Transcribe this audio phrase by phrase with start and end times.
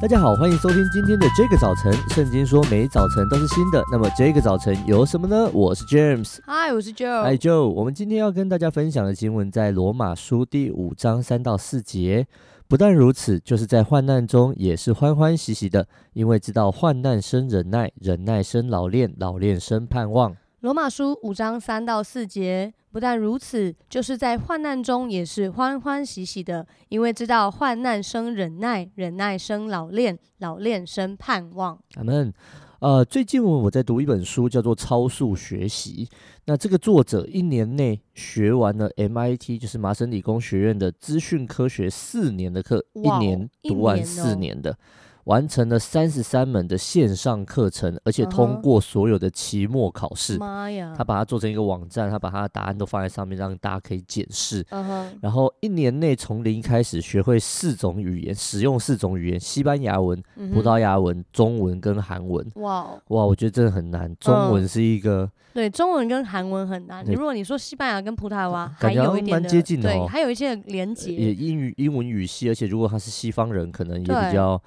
[0.00, 1.92] 大家好，欢迎收听今天的这个早晨。
[2.08, 5.50] 圣经说每早晨都是新的，那么这个早晨有什么呢？
[5.52, 7.68] 我是 James，嗨，我是 Joe，嗨 Joe。
[7.68, 12.26] 我们今天要跟大家分享的经文在罗马书第五章三到四节。
[12.66, 20.34] 不但如此，就是在患难中也是欢欢喜喜的，因为知道患难生忍耐，忍耐生老练，老练生盼望。
[20.60, 22.74] 罗马书五章三到四节。
[22.92, 31.78] 不但如此，就是在患难中也是欢欢喜喜的，因为知道患难生忍耐，忍耐生老练，老练生盼望。
[31.94, 32.34] 阿门。
[32.80, 36.04] 呃，最近我在读一本书，叫做《超速学习》。
[36.46, 44.76] 那这个作者一年内学完了 MIT，就是麻省理工学院的资讯科学四年的课，一年读完四年的。
[45.24, 50.38] 完成了三十三门的线上课程，而且通过所有的期末考试。
[50.38, 50.94] 妈呀！
[50.96, 54.64] 他把它做成一个网站，他把他的答案都放在上面，让大家可以检视。
[54.64, 55.04] Uh-huh.
[55.20, 60.20] 然后一年内从零开始学会四种语言，使用四种语言：西班牙文、
[60.52, 62.46] 葡萄牙文、中文跟韩文。
[62.56, 63.14] 哇、uh-huh.
[63.14, 64.14] 哇，我觉得真的很难。
[64.18, 65.30] 中文是一个、uh-huh.
[65.54, 67.04] 对，中文跟韩文很难。
[67.04, 71.12] 如果你说西班牙跟葡萄牙文，还有一点蛮接近的、哦，对，还有一些连接。
[71.12, 74.60] 也英语英文语系，而且如果他是西方人，可能也比较。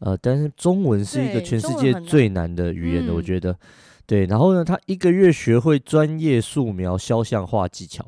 [0.00, 3.56] 呃，但是中文是一个全世界最难的语言的，我觉得，
[4.04, 4.26] 对。
[4.26, 8.04] 然后呢，他一个月学会专业素描、肖像画技巧，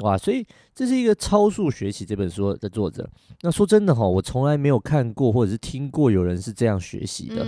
[0.00, 0.16] 哇！
[0.16, 3.08] 所以这是一个超速学习这本书的作者。
[3.40, 7.46] 那说真的哈，我从来没有看过或者是听过有人是这样学习的。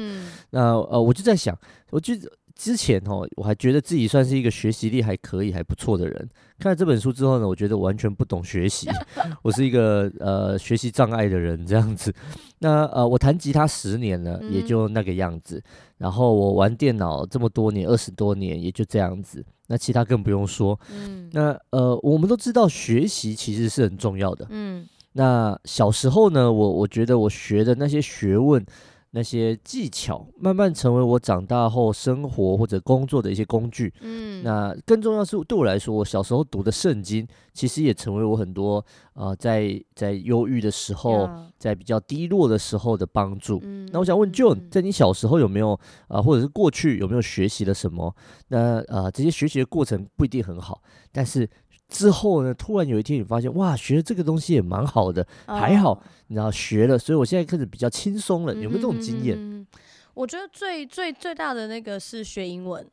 [0.51, 1.59] 那呃，我就在想，
[1.91, 2.15] 我就。
[2.56, 6.28] 之前哦，我还觉得自己算是一个学习力还可以、还不错的人。
[6.58, 8.88] 看了这本书之后呢，我觉得完全不懂学习，
[9.42, 12.14] 我是一个呃学习障碍的人这样子。
[12.60, 15.62] 那呃，我弹吉他十年了，也就那个样子。
[15.98, 19.44] 然后我玩电脑这么多年，二十多年，也就这样子。
[19.66, 20.78] 那其他更不用说。
[20.91, 21.28] 嗯。
[21.32, 24.47] 那呃，我们都知道学习其实是很重要的。
[24.50, 24.86] 嗯。
[25.12, 28.64] 那小时候呢，我我觉得我学的那些学问。
[29.17, 33.94] 那些技巧慢慢成为我长大后生活或者工作的一些工具。
[34.00, 41.31] 嗯，那更重要是对我来说，我小时候读的圣经，其实也成为我很多呃在在忧郁的时候，
[41.61, 43.61] 在比较低落的时候的帮助。
[43.62, 45.75] 嗯，那我想问 John，在你小时候有没有
[46.09, 48.12] 啊、呃，或者是过去有没有学习了什么？
[48.49, 51.49] 那呃，这些学习的过程不一定很好，但是。
[51.94, 58.53] 之后呢，突然有一天你发现，哇，学这个东西也蛮好的，哦、还好，你知道学了，所以我现在开始比较轻松了。
[58.55, 59.37] 有没有这种经验？
[59.38, 59.65] 嗯，
[60.15, 62.84] 我觉得最最最大的那个是学英文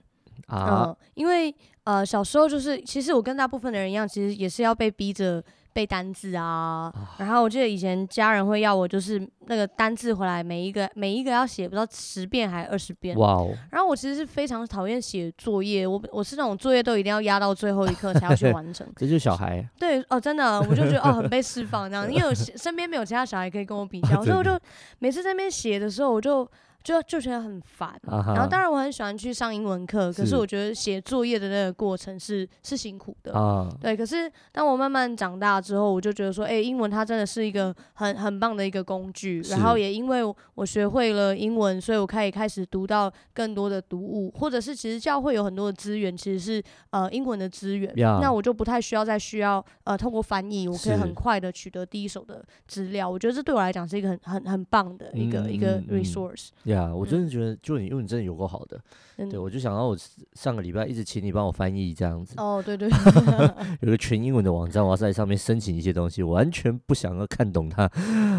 [0.46, 1.54] 啊，嗯、因为
[1.86, 5.44] 呃小时候就是，其实我跟大部分的人一样，其实也是要被逼着。
[5.74, 13.18] 背单字啊，然后我记得以前家人会要我，就是那个单字回来，每一个每一个要写不知道十遍还是二十遍。
[13.18, 13.54] 哇哦！
[13.72, 18.88] 然后我其实是非常讨厌写作业，我我是那种作业都一定要压到最后一刻才要去完成。
[18.98, 19.66] 这就是小孩。
[19.80, 24.60] 对哦，真的，我就觉得哦很被释放这样，因为我身边没有其他小孩可以跟我比较， 所以我就
[25.00, 26.48] 每次在那边写的时候，我就。
[26.84, 28.34] 就就觉得很烦，uh.
[28.34, 33.70] 然后当然我很喜欢去上英文课，可是我觉得写作业的那个过程是是辛苦的，uh.
[33.80, 33.96] 对。
[33.96, 39.42] 可是当我慢慢长大之后，我就觉得说，哎、欸，英文它真的是一个很很棒的一个工具。
[39.50, 40.22] 然后也因为
[40.56, 53.10] 我学会了英文，所以我可以开始读到更多的读物，或者是其实教会有很多的资源，其实是呃英文的资源.那我就不太需要再需要呃通过翻译，我可以很快的取得第一手的资料。
[53.10, 56.50] 我觉得这对我来讲是一个很很很棒的一个、嗯、一个 resource。
[56.72, 58.80] 呀、yeah，我真的觉得，就你，因为你真的有够好的，
[59.18, 59.98] 嗯、对，我就想到我
[60.34, 62.34] 上个礼拜一直请你帮我翻译这样子。
[62.38, 62.90] 哦，对对，
[63.82, 67.90] 有个全英文的网站，我要在上面申请一些东西，我完全不想要看懂它。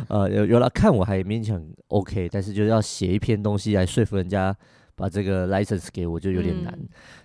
[0.08, 4.56] 呃，有有了看我还勉强 OK，但是就是要写一篇东西来说服人家。
[4.94, 6.72] 把这个 license 给我就有点难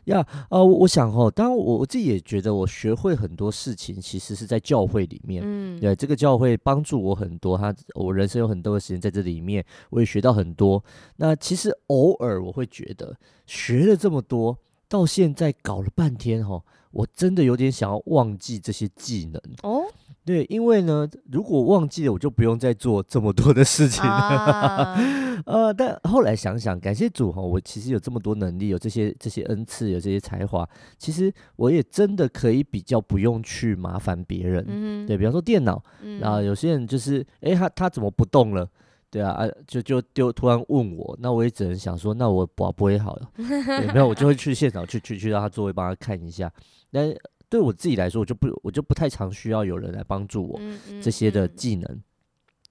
[0.05, 0.19] 呀。
[0.19, 5.43] 啊、嗯，yeah, 呃，我想哦，当然我我自己也觉得我学会很多事情，其实是在教会里面。
[5.45, 10.83] 嗯，对，这个教会帮助我很多，他我人生有很多的时间在这里面，我也学到很多。
[11.17, 14.57] 那其实偶尔我会觉得学了这么多，
[14.87, 19.83] 到现在搞了半天哈、哦，我真的有点想要忘记这些技能哦。
[20.27, 24.11] 对，因为呢，如果忘记了，我就不用再做这么多的事情了。
[24.11, 24.99] 啊、
[25.47, 30.67] 呃，但后来想想，感谢主哈，我其实有这么多能力，有这些这些恩赐，有这些才华，
[30.97, 34.65] 其实我也真的可以比较不用去麻烦别人。
[34.67, 35.81] 嗯，对，比方说电脑，
[36.19, 38.67] 然后有些人就是，哎，他他怎么不动了？
[39.09, 46.51] 对啊，啊，就就丢，突然问我，那我也只能想说，那我保不会好了，对，没有，我就会去现场去去去让他座位帮他看一下，
[46.91, 47.15] 但。
[47.49, 50.59] 对我自己来说，我就不我就不太常需要有人来帮助我
[51.01, 52.01] 这些的技能。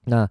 [0.05, 0.29] 那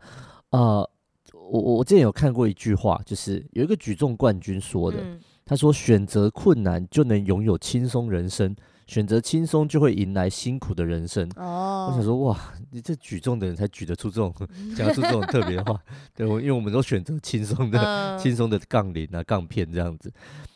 [0.50, 0.88] 呃，
[1.32, 8.54] 我我之前有看过一句话，就是有一个举重冠军说的，嗯、他说：“选择困难就能拥有轻松人生，
[8.86, 11.28] 选择轻松就会迎来辛苦的人生。
[11.36, 14.32] 哦，我想说，哇，你这举重的人才举得出这种
[14.76, 15.78] 讲出这种特别的话。
[16.14, 20.12] 对，我因为我们都选择轻松的、轻松、嗯、的杠铃啊、杠片这样子。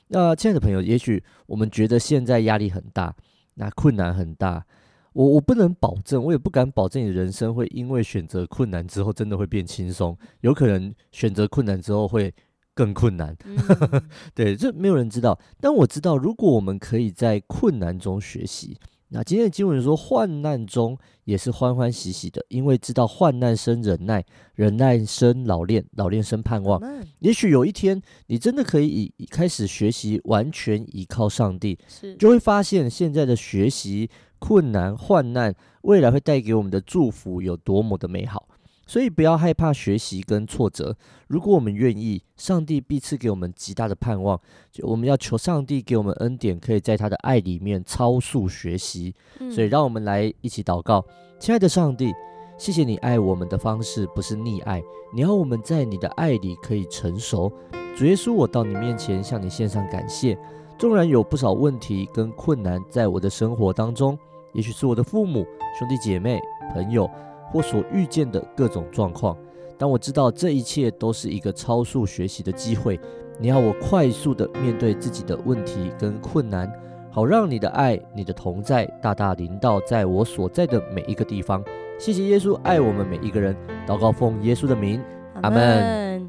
[0.09, 3.15] 那亲爱的朋友，也许我们觉得现在压力很大，
[3.61, 4.65] 那困难很大。
[5.13, 12.35] 我我不能保证，我也不敢保证你的人生会因为选择困难之后真的会变轻松，有可能选择困难之后会
[12.75, 13.37] 更困难。
[13.45, 13.59] 嗯、
[14.35, 15.39] 对，这没有人知道。
[15.61, 18.79] 但我知道，如果我们可以在困难中学习，
[19.11, 24.25] 那今天的经文说，患难中也是欢欢喜喜的，因为知道患难生忍耐，
[24.55, 26.81] 忍耐生老练，老练生盼望。
[26.83, 34.09] 嗯、也许有一天，你真的可以以开始学习完全依靠上帝，是就会发现现在的学习。
[34.43, 38.49] 困难、患难，未来会带给我们的祝福有多么的美好，
[38.91, 40.97] 所以不要害怕学习跟挫折。
[41.29, 44.37] 如果我们愿意，上帝必赐给我们极大的盼望。
[44.73, 49.15] 就我们要求上帝给我们恩典，可以在他的爱里面超速学习。
[49.49, 51.05] 所以，让我们来一起祷告，
[51.39, 52.13] 亲爱的上帝，
[52.59, 54.83] 谢谢你爱我们的方式不是溺爱，
[55.15, 57.49] 你要我们在你的爱里可以成熟。
[57.97, 60.37] 主耶稣，我到你面前向你献上感谢。
[60.77, 64.19] 纵然有不少问题跟困难在我的生活当中。
[64.53, 65.47] 也许是我的父母、
[65.79, 66.41] 兄弟姐妹、
[66.73, 67.09] 朋友
[67.53, 69.37] 或所遇见的各种状况，
[69.77, 72.99] 当我知道这一切都是一个超速学习的机会。
[73.39, 76.71] 你要我快速的面对自己的问题跟困难，
[77.11, 81.65] 好让你的爱、你的同在大大临到在我所在的每一个地方。
[81.99, 83.57] 谢谢耶稣爱我们每一个人，
[83.87, 85.03] 祷告奉耶稣的名，
[85.41, 86.20] 阿门。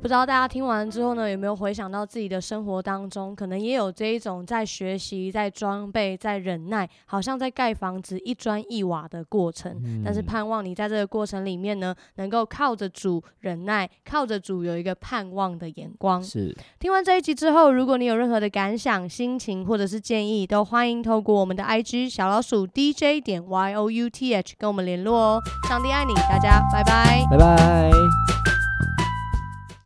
[0.00, 9.78] 不知道大家听完之后呢，有没有回想到自己的生活当中，可能也有这一种在学习、在装备、在忍耐，好像在盖房子一砖一瓦的过程。
[9.84, 16.22] 嗯、但是盼望你在这个过程里面呢，能够靠着主忍耐，靠着主有一个盼望的眼光。
[16.22, 16.56] 是。
[16.78, 25.42] 听完这一集之后，如果你有任何的感想、心情或者是建议，都欢迎透过我们的 IG 小老鼠 DJ 点 Y O U T H 跟我们联络哦。
[25.68, 28.39] 上帝爱你，大家拜拜，拜拜。